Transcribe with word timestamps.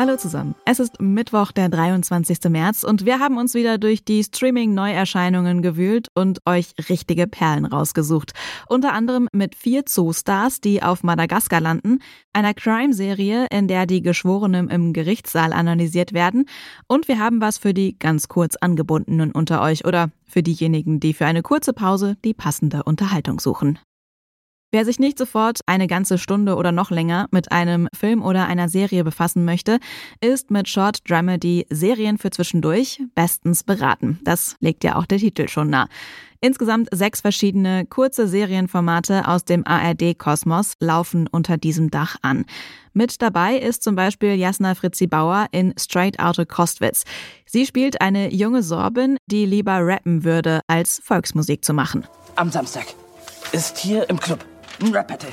Hallo 0.00 0.16
zusammen. 0.16 0.54
Es 0.64 0.80
ist 0.80 0.98
Mittwoch, 0.98 1.52
der 1.52 1.68
23. 1.68 2.38
März 2.48 2.84
und 2.84 3.04
wir 3.04 3.18
haben 3.18 3.36
uns 3.36 3.52
wieder 3.52 3.76
durch 3.76 4.02
die 4.02 4.24
Streaming-Neuerscheinungen 4.24 5.60
gewühlt 5.60 6.08
und 6.14 6.38
euch 6.46 6.72
richtige 6.88 7.26
Perlen 7.26 7.66
rausgesucht. 7.66 8.32
Unter 8.66 8.94
anderem 8.94 9.28
mit 9.34 9.54
vier 9.54 9.84
Zoostars, 9.84 10.62
die 10.62 10.82
auf 10.82 11.02
Madagaskar 11.02 11.60
landen, 11.60 11.98
einer 12.32 12.54
Crime-Serie, 12.54 13.48
in 13.50 13.68
der 13.68 13.84
die 13.84 14.00
Geschworenen 14.00 14.70
im 14.70 14.94
Gerichtssaal 14.94 15.52
analysiert 15.52 16.14
werden 16.14 16.46
und 16.88 17.06
wir 17.06 17.18
haben 17.18 17.42
was 17.42 17.58
für 17.58 17.74
die 17.74 17.98
ganz 17.98 18.28
kurz 18.28 18.56
angebundenen 18.56 19.32
unter 19.32 19.60
euch 19.60 19.84
oder 19.84 20.08
für 20.26 20.42
diejenigen, 20.42 21.00
die 21.00 21.12
für 21.12 21.26
eine 21.26 21.42
kurze 21.42 21.74
Pause 21.74 22.16
die 22.24 22.32
passende 22.32 22.84
Unterhaltung 22.84 23.38
suchen. 23.38 23.78
Wer 24.72 24.84
sich 24.84 25.00
nicht 25.00 25.18
sofort 25.18 25.62
eine 25.66 25.88
ganze 25.88 26.16
Stunde 26.16 26.54
oder 26.54 26.70
noch 26.70 26.92
länger 26.92 27.26
mit 27.32 27.50
einem 27.50 27.88
Film 27.92 28.22
oder 28.22 28.46
einer 28.46 28.68
Serie 28.68 29.02
befassen 29.02 29.44
möchte, 29.44 29.80
ist 30.20 30.52
mit 30.52 30.68
Short 30.68 30.98
Dramedy 31.10 31.66
Serien 31.70 32.18
für 32.18 32.30
zwischendurch 32.30 33.02
bestens 33.16 33.64
beraten. 33.64 34.20
Das 34.22 34.54
legt 34.60 34.84
ja 34.84 34.94
auch 34.94 35.06
der 35.06 35.18
Titel 35.18 35.48
schon 35.48 35.70
nah. 35.70 35.88
Insgesamt 36.40 36.88
sechs 36.92 37.20
verschiedene 37.20 37.84
kurze 37.84 38.28
Serienformate 38.28 39.26
aus 39.26 39.44
dem 39.44 39.66
ARD-Kosmos 39.66 40.74
laufen 40.78 41.26
unter 41.26 41.56
diesem 41.58 41.90
Dach 41.90 42.16
an. 42.22 42.44
Mit 42.92 43.20
dabei 43.20 43.56
ist 43.56 43.82
zum 43.82 43.96
Beispiel 43.96 44.34
Jasna 44.36 44.76
Fritzi 44.76 45.08
Bauer 45.08 45.48
in 45.50 45.74
Straight 45.80 46.20
Outta 46.20 46.44
Kostwitz. 46.44 47.02
Sie 47.44 47.66
spielt 47.66 48.00
eine 48.00 48.32
junge 48.32 48.62
Sorbin, 48.62 49.16
die 49.26 49.46
lieber 49.46 49.84
rappen 49.84 50.22
würde, 50.22 50.60
als 50.68 51.00
Volksmusik 51.02 51.64
zu 51.64 51.74
machen. 51.74 52.06
Am 52.36 52.52
Samstag 52.52 52.86
ist 53.52 53.76
hier 53.76 54.08
im 54.08 54.20
Club 54.20 54.44
ein 54.82 54.94
Rap-Battle. 54.94 55.30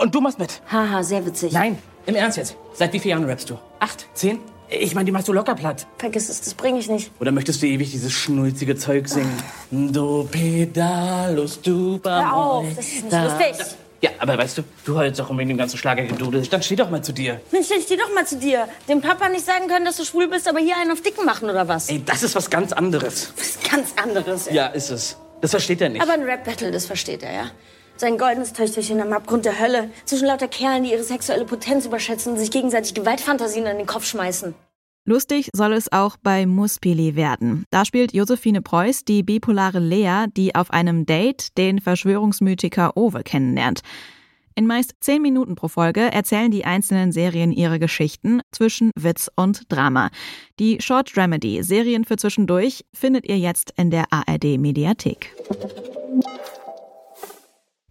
Und 0.00 0.14
du 0.14 0.20
machst 0.20 0.38
mit. 0.38 0.60
Haha, 0.70 1.02
sehr 1.02 1.24
witzig. 1.24 1.52
Nein, 1.52 1.78
im 2.06 2.14
Ernst 2.14 2.38
jetzt. 2.38 2.56
Seit 2.74 2.92
wie 2.92 2.98
vielen 2.98 3.18
Jahren 3.18 3.28
rappst 3.28 3.48
du? 3.50 3.58
Acht? 3.80 4.06
Zehn? 4.14 4.38
Ich 4.68 4.94
meine, 4.94 5.04
die 5.06 5.12
machst 5.12 5.28
du 5.28 5.32
locker 5.32 5.54
platt. 5.54 5.86
Vergiss 5.98 6.28
es, 6.28 6.40
das 6.40 6.54
bringe 6.54 6.80
ich 6.80 6.88
nicht. 6.88 7.12
Oder 7.20 7.30
möchtest 7.30 7.62
du 7.62 7.66
ewig 7.66 7.92
dieses 7.92 8.12
schnulzige 8.12 8.76
Zeug 8.76 9.08
singen? 9.08 9.40
Do 9.70 10.28
pedalus 10.30 11.60
du 11.62 12.00
Hör 12.02 12.34
auf, 12.34 12.66
das 12.74 12.86
ist 12.86 13.04
nicht 13.04 13.12
lustig. 13.12 13.76
Ja, 14.02 14.10
aber 14.18 14.36
weißt 14.36 14.58
du, 14.58 14.62
du 14.84 14.96
heulst 14.96 15.20
doch 15.20 15.30
um 15.30 15.38
dem 15.38 15.56
ganzen 15.56 15.78
Schlagergedudel. 15.78 16.42
Dann 16.46 16.62
steh 16.62 16.76
doch 16.76 16.90
mal 16.90 17.02
zu 17.02 17.12
dir. 17.12 17.40
Mensch, 17.50 17.66
stell 17.66 17.80
dir 17.80 17.96
doch 17.96 18.12
mal 18.14 18.26
zu 18.26 18.36
dir. 18.36 18.68
Dem 18.88 19.00
Papa 19.00 19.28
nicht 19.28 19.46
sagen 19.46 19.68
können, 19.68 19.84
dass 19.84 19.96
du 19.96 20.04
schwul 20.04 20.28
bist, 20.28 20.48
aber 20.48 20.58
hier 20.58 20.76
einen 20.76 20.90
auf 20.90 21.00
Dicken 21.00 21.24
machen 21.24 21.48
oder 21.48 21.66
was? 21.66 21.88
Ey, 21.88 22.02
das 22.04 22.22
ist 22.22 22.34
was 22.34 22.50
ganz 22.50 22.72
anderes. 22.72 23.32
Was 23.36 23.70
ganz 23.70 23.94
anderes. 23.96 24.48
ey. 24.48 24.54
Ja, 24.56 24.66
ist 24.66 24.90
es. 24.90 25.16
Das 25.40 25.52
versteht 25.52 25.80
er 25.80 25.88
nicht. 25.88 26.02
Aber 26.02 26.12
ein 26.12 26.22
Rap-Battle, 26.22 26.70
das 26.70 26.86
versteht 26.86 27.22
er, 27.22 27.32
ja? 27.32 27.50
Sein 27.98 28.18
goldenes 28.18 28.52
Töchterchen 28.52 29.00
am 29.00 29.12
Abgrund 29.12 29.46
der 29.46 29.58
Hölle. 29.58 29.90
Zwischen 30.04 30.26
lauter 30.26 30.48
Kerlen, 30.48 30.84
die 30.84 30.92
ihre 30.92 31.02
sexuelle 31.02 31.46
Potenz 31.46 31.86
überschätzen 31.86 32.32
und 32.32 32.38
sich 32.38 32.50
gegenseitig 32.50 32.94
Gewaltfantasien 32.94 33.66
an 33.66 33.78
den 33.78 33.86
Kopf 33.86 34.04
schmeißen. 34.04 34.54
Lustig 35.08 35.50
soll 35.54 35.72
es 35.72 35.90
auch 35.92 36.16
bei 36.20 36.46
Muspili 36.46 37.14
werden. 37.14 37.64
Da 37.70 37.84
spielt 37.84 38.12
Josephine 38.12 38.60
Preuß 38.60 39.04
die 39.04 39.22
bipolare 39.22 39.78
Lea, 39.78 40.26
die 40.36 40.54
auf 40.54 40.72
einem 40.72 41.06
Date 41.06 41.56
den 41.56 41.80
Verschwörungsmythiker 41.80 42.96
Owe 42.96 43.22
kennenlernt. 43.22 43.80
In 44.56 44.66
meist 44.66 44.94
zehn 45.00 45.22
Minuten 45.22 45.54
pro 45.54 45.68
Folge 45.68 46.00
erzählen 46.00 46.50
die 46.50 46.64
einzelnen 46.64 47.12
Serien 47.12 47.52
ihre 47.52 47.78
Geschichten 47.78 48.40
zwischen 48.52 48.90
Witz 48.98 49.30
und 49.36 49.70
Drama. 49.70 50.10
Die 50.58 50.80
Short 50.80 51.14
Dramedy 51.14 51.62
Serien 51.62 52.04
für 52.04 52.16
zwischendurch 52.16 52.84
findet 52.92 53.28
ihr 53.28 53.38
jetzt 53.38 53.72
in 53.76 53.90
der 53.90 54.06
ARD 54.10 54.58
Mediathek. 54.58 55.36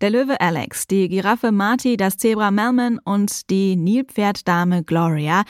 Der 0.06 0.12
Löwe 0.12 0.40
Alex, 0.40 0.86
die 0.86 1.10
Giraffe 1.10 1.52
Marty, 1.52 1.98
das 1.98 2.18
Zebra 2.18 2.52
Melman 2.52 3.00
und 3.04 3.50
die 3.50 3.76
Nilpferddame 3.76 4.84
Gloria. 4.84 5.42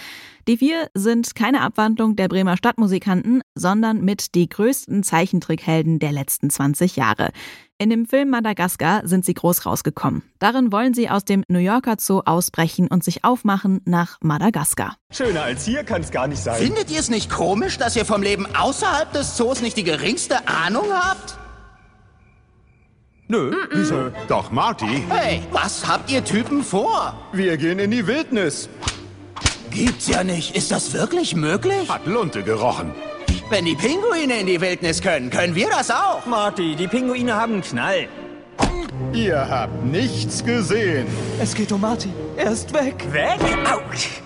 Die 0.48 0.56
vier 0.56 0.90
sind 0.94 1.36
keine 1.36 1.60
Abwandlung 1.60 2.16
der 2.16 2.30
Bremer 2.30 2.56
Stadtmusikanten, 2.56 3.42
sondern 3.54 4.00
mit 4.00 4.34
die 4.34 4.48
größten 4.48 5.04
Zeichentrickhelden 5.04 6.00
der 6.00 6.14
letzten 6.14 6.50
20 6.50 6.96
Jahre. 6.96 7.32
In 7.80 7.90
dem 7.90 8.06
Film 8.06 8.30
Madagaskar 8.30 9.06
sind 9.06 9.26
sie 9.26 9.34
groß 9.34 9.66
rausgekommen. 9.66 10.24
Darin 10.40 10.72
wollen 10.72 10.94
sie 10.94 11.10
aus 11.10 11.26
dem 11.26 11.44
New 11.50 11.60
Yorker 11.60 11.98
Zoo 12.00 12.22
ausbrechen 12.24 12.88
und 12.88 13.04
sich 13.04 13.26
aufmachen 13.26 13.82
nach 13.84 14.20
Madagaskar. 14.22 14.96
Schöner 15.12 15.44
als 15.44 15.66
hier 15.66 15.84
kann's 15.84 16.12
gar 16.12 16.30
nicht 16.30 16.42
sein. 16.42 16.64
Findet 16.64 16.90
ihr 16.90 17.02
es 17.02 17.10
nicht 17.10 17.30
komisch, 17.30 17.78
dass 17.78 17.98
ihr 17.98 18.06
vom 18.06 18.24
Leben 18.24 18.46
außerhalb 18.56 19.12
des 19.12 19.36
Zoos 19.36 19.62
nicht 19.62 19.76
die 19.76 19.84
geringste 19.84 20.48
Ahnung 20.48 20.86
habt? 20.94 21.40
Nö, 23.28 23.52
wieso? 23.72 24.12
Doch, 24.28 24.52
Marty, 24.52 25.04
Hey, 25.10 25.42
was 25.52 25.88
habt 25.88 26.12
ihr 26.12 26.24
Typen 26.24 26.64
vor? 26.64 27.18
wir 27.34 27.58
gehen 27.58 27.80
in 27.80 27.90
die 27.92 28.06
Wildnis. 28.06 28.70
Gibt's 29.72 30.08
ja 30.08 30.24
nicht. 30.24 30.56
Ist 30.56 30.72
das 30.72 30.94
wirklich 30.94 31.36
möglich? 31.36 31.90
Hat 31.90 32.06
Lunte 32.06 32.44
gerochen. 32.44 32.92
Wenn 33.50 33.66
die 33.66 33.76
Pinguine 33.76 34.40
in 34.40 34.46
die 34.48 34.62
Wildnis 34.62 35.02
können, 35.02 35.30
können 35.32 35.56
wir 35.56 35.70
das 35.70 35.90
auch. 35.92 36.26
Marty, 36.26 36.76
die 36.76 36.88
Pinguine 36.88 37.34
haben 37.36 37.54
einen 37.54 37.62
Knall. 37.62 38.08
Ihr 39.12 39.48
habt 39.50 39.84
nichts 39.86 40.44
gesehen. 40.44 41.08
Es 41.42 41.54
geht 41.56 41.72
um 41.72 41.82
Marty. 41.82 42.10
Er 42.38 42.52
ist 42.52 42.74
weg. 42.74 43.06
Weg? 43.12 43.40
Autsch. 43.72 44.22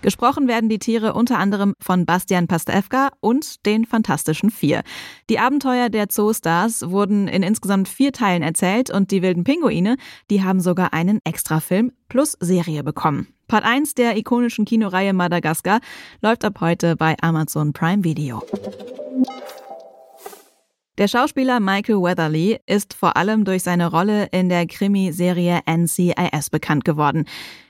Gesprochen 0.00 0.46
werden 0.46 0.68
die 0.68 0.78
Tiere 0.78 1.14
unter 1.14 1.38
anderem 1.38 1.74
von 1.80 2.06
Bastian 2.06 2.46
Pastewka 2.46 3.10
und 3.20 3.66
den 3.66 3.84
Fantastischen 3.84 4.50
Vier. 4.50 4.82
Die 5.28 5.38
Abenteuer 5.38 5.88
der 5.88 6.08
Zoostars 6.08 6.90
wurden 6.90 7.26
in 7.26 7.42
insgesamt 7.42 7.88
vier 7.88 8.12
Teilen 8.12 8.42
erzählt 8.42 8.90
und 8.90 9.10
die 9.10 9.22
wilden 9.22 9.44
Pinguine, 9.44 9.96
die 10.30 10.42
haben 10.44 10.60
sogar 10.60 10.92
einen 10.92 11.18
Extrafilm 11.24 11.92
plus 12.08 12.36
Serie 12.40 12.84
bekommen. 12.84 13.28
Part 13.48 13.64
1 13.64 13.94
der 13.94 14.16
ikonischen 14.16 14.66
Kinoreihe 14.66 15.14
Madagaskar 15.14 15.80
läuft 16.20 16.44
ab 16.44 16.60
heute 16.60 16.96
bei 16.96 17.16
Amazon 17.22 17.72
Prime 17.72 18.04
Video. 18.04 18.42
Der 20.98 21.06
Schauspieler 21.06 21.60
Michael 21.60 22.02
Weatherly 22.02 22.58
ist 22.66 22.92
vor 22.92 23.16
allem 23.16 23.44
durch 23.44 23.62
seine 23.62 23.88
Rolle 23.88 24.26
in 24.32 24.48
der 24.48 24.66
Krimiserie 24.66 25.60
NCIS 25.64 26.50
bekannt 26.50 26.84
geworden. 26.84 27.24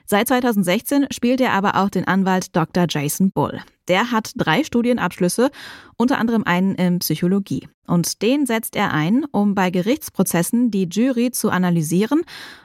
Seit 0.07 0.29
2016 0.29 1.09
spielt 1.11 1.43
er 1.43 1.53
aber 1.53 1.77
auch 1.77 1.91
den 1.91 2.09
Anwalt 2.09 2.57
Dr. 2.57 2.87
Jason 2.89 3.31
Bull. 3.31 3.61
Der 3.89 4.11
hat 4.13 4.33
drei 4.37 4.65
Studienabschlüsse, 4.65 5.51
unter 5.97 6.19
anderem 6.19 6.45
einen 6.45 6.75
in 6.75 6.99
Psychologie. 6.99 7.69
Und 7.87 8.21
den 8.21 8.45
setzt 8.45 8.77
er 8.77 8.93
ein, 8.93 9.25
um 9.33 9.55
bei 9.55 9.71
Gerichtsprozessen 9.71 10.71
die 10.71 10.89
Jury 10.91 11.31
zu 11.31 11.49
analysieren 11.49 12.21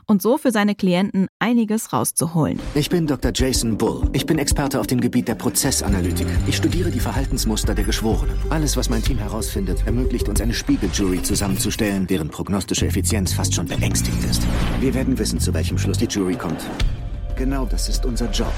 und 0.05 0.21
so 0.21 0.37
für 0.37 0.51
seine 0.51 0.75
Klienten 0.75 1.27
einiges 1.39 1.93
rauszuholen. 1.93 2.59
Ich 2.75 2.89
bin 2.89 3.07
Dr. 3.07 3.31
Jason 3.33 3.77
Bull. 3.77 4.09
Ich 4.11 4.25
bin 4.25 4.37
Experte 4.37 4.81
auf 4.81 4.87
dem 4.87 4.99
Gebiet 4.99 5.29
der 5.29 5.35
Prozessanalytik. 5.35 6.27
Ich 6.45 6.57
studiere 6.57 6.91
die 6.91 6.99
Verhaltensmuster 6.99 7.73
der 7.73 7.85
Geschworenen. 7.85 8.35
Alles, 8.49 8.75
was 8.75 8.89
mein 8.89 9.01
Team 9.01 9.17
herausfindet, 9.17 9.85
ermöglicht 9.85 10.27
uns 10.27 10.41
eine 10.41 10.53
Spiegeljury 10.53 11.23
zusammenzustellen, 11.23 12.05
deren 12.05 12.29
prognostische 12.29 12.85
Effizienz 12.85 13.31
fast 13.31 13.53
schon 13.53 13.67
beängstigend 13.67 14.25
ist. 14.25 14.45
Wir 14.81 14.93
werden 14.93 15.17
wissen, 15.17 15.39
zu 15.39 15.53
welchem 15.53 15.77
Schluss 15.77 15.97
die 15.97 16.05
Jury 16.05 16.35
kommt. 16.35 16.65
Genau 17.37 17.65
das 17.65 17.87
ist 17.87 18.05
unser 18.05 18.29
Job. 18.29 18.53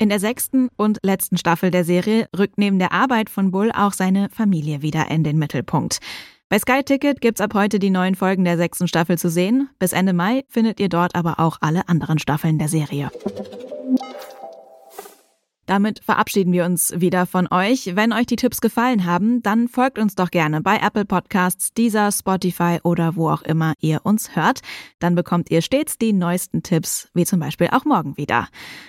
In 0.00 0.10
der 0.10 0.20
sechsten 0.20 0.68
und 0.76 1.00
letzten 1.02 1.38
Staffel 1.38 1.72
der 1.72 1.84
Serie 1.84 2.28
rückt 2.36 2.56
neben 2.56 2.78
der 2.78 2.92
Arbeit 2.92 3.28
von 3.28 3.50
Bull 3.50 3.72
auch 3.72 3.92
seine 3.92 4.28
Familie 4.30 4.80
wieder 4.80 5.10
in 5.10 5.24
den 5.24 5.38
Mittelpunkt. 5.38 5.98
Bei 6.48 6.58
Sky 6.58 6.84
Ticket 6.84 7.20
gibt's 7.20 7.40
ab 7.40 7.52
heute 7.54 7.80
die 7.80 7.90
neuen 7.90 8.14
Folgen 8.14 8.44
der 8.44 8.56
sechsten 8.56 8.86
Staffel 8.86 9.18
zu 9.18 9.28
sehen. 9.28 9.68
Bis 9.80 9.92
Ende 9.92 10.12
Mai 10.12 10.44
findet 10.48 10.78
ihr 10.78 10.88
dort 10.88 11.16
aber 11.16 11.40
auch 11.40 11.58
alle 11.60 11.88
anderen 11.88 12.20
Staffeln 12.20 12.58
der 12.58 12.68
Serie. 12.68 13.10
Damit 15.68 16.00
verabschieden 16.02 16.54
wir 16.54 16.64
uns 16.64 16.94
wieder 16.96 17.26
von 17.26 17.46
euch. 17.50 17.94
Wenn 17.94 18.14
euch 18.14 18.24
die 18.24 18.36
Tipps 18.36 18.62
gefallen 18.62 19.04
haben, 19.04 19.42
dann 19.42 19.68
folgt 19.68 19.98
uns 19.98 20.14
doch 20.14 20.30
gerne 20.30 20.62
bei 20.62 20.78
Apple 20.78 21.04
Podcasts, 21.04 21.74
Deezer, 21.74 22.10
Spotify 22.10 22.78
oder 22.84 23.16
wo 23.16 23.28
auch 23.28 23.42
immer 23.42 23.74
ihr 23.78 24.00
uns 24.02 24.34
hört. 24.34 24.60
Dann 24.98 25.14
bekommt 25.14 25.50
ihr 25.50 25.60
stets 25.60 25.98
die 25.98 26.14
neuesten 26.14 26.62
Tipps, 26.62 27.10
wie 27.12 27.26
zum 27.26 27.38
Beispiel 27.38 27.68
auch 27.70 27.84
morgen 27.84 28.16
wieder. 28.16 28.48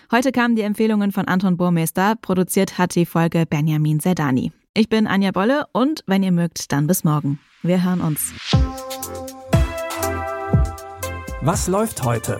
Heute 0.10 0.32
kamen 0.32 0.56
die 0.56 0.62
Empfehlungen 0.62 1.12
von 1.12 1.28
Anton 1.28 1.58
Burmeister, 1.58 2.16
produziert 2.16 2.78
hat 2.78 2.96
die 2.96 3.06
Folge 3.06 3.46
Benjamin 3.46 4.00
Zerdani. 4.00 4.54
Ich 4.74 4.88
bin 4.88 5.06
Anja 5.06 5.32
Bolle 5.32 5.66
und 5.74 6.04
wenn 6.08 6.24
ihr 6.24 6.32
mögt, 6.32 6.72
dann 6.72 6.88
bis 6.88 7.04
morgen. 7.04 7.40
Wir 7.62 7.84
hören 7.84 8.00
uns. 8.00 8.34
Was 11.42 11.68
läuft 11.68 12.04
heute? 12.06 12.40